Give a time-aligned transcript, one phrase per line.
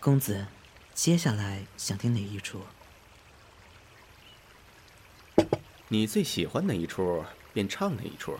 [0.00, 0.46] 公子，
[0.94, 2.62] 接下来想听哪一出？
[5.88, 7.22] 你最喜欢哪一出，
[7.52, 8.38] 便唱哪一出。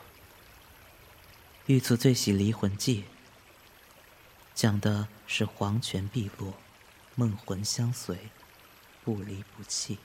[1.66, 3.02] 玉卒最喜《离魂记》，
[4.54, 6.54] 讲的是黄泉碧落，
[7.14, 8.30] 梦魂相随，
[9.04, 9.98] 不离不弃。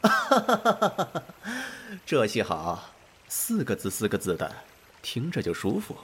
[2.06, 2.94] 这戏好，
[3.28, 4.56] 四个字四个字的，
[5.02, 5.98] 听着就舒服。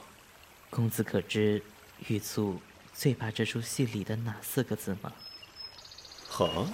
[0.69, 1.63] 公子可知
[2.07, 2.61] 玉卒？
[2.99, 5.13] 最怕这出戏里的哪四个字吗？
[6.27, 6.67] 好，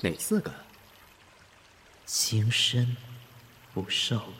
[0.00, 0.50] 哪四个？
[2.06, 2.96] 情深
[3.74, 4.32] 不寿。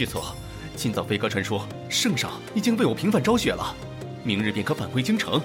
[0.00, 0.18] 玉祖，
[0.76, 3.76] 今早飞鸽传书，圣上已经被我平反昭雪了，
[4.24, 5.38] 明日便可返回京城。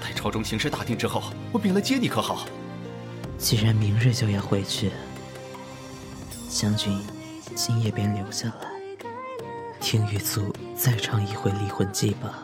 [0.00, 1.22] 待朝中形势大定之后，
[1.52, 2.46] 我便来接你，可好？
[3.36, 4.90] 既然明日就要回去，
[6.48, 6.98] 将军
[7.54, 8.70] 今夜便留下来，
[9.80, 12.42] 听玉卒再唱一回《离魂记》吧。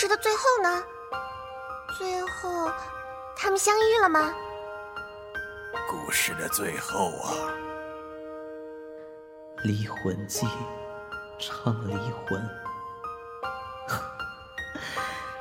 [0.00, 0.82] 事的最后呢？
[1.98, 2.72] 最后，
[3.36, 4.34] 他们相遇了吗？
[5.90, 7.36] 故事的最后啊，
[9.62, 10.46] 《离魂记》
[11.38, 12.42] 唱离魂，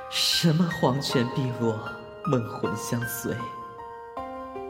[0.10, 1.80] 什么黄泉碧落，
[2.26, 3.34] 梦魂相随，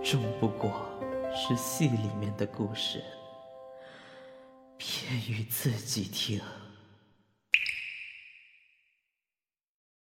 [0.03, 0.85] 终不过
[1.33, 3.03] 是戏里面的故事，
[4.77, 6.39] 偏于自己听。